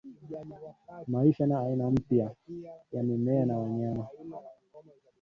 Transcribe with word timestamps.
maisha 1.07 1.45
na 1.45 1.59
aina 1.59 1.89
mpya 1.91 2.31
ya 2.91 3.03
mimea 3.03 3.45
na 3.45 3.57
wanyama 3.57 4.07